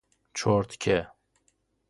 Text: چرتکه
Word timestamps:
چرتکه 0.37 1.11